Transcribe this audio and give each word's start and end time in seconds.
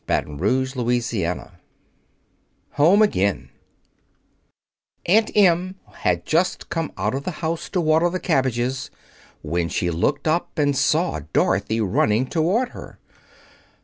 Chapter 0.09 0.31
XXIV 0.31 1.51
Home 2.71 3.03
Again 3.03 3.51
Aunt 5.05 5.29
Em 5.35 5.75
had 5.93 6.25
just 6.25 6.69
come 6.69 6.91
out 6.97 7.13
of 7.13 7.23
the 7.23 7.29
house 7.45 7.69
to 7.69 7.79
water 7.79 8.09
the 8.09 8.19
cabbages 8.19 8.89
when 9.43 9.69
she 9.69 9.91
looked 9.91 10.27
up 10.27 10.57
and 10.57 10.75
saw 10.75 11.19
Dorothy 11.33 11.81
running 11.81 12.25
toward 12.25 12.69
her. 12.69 12.97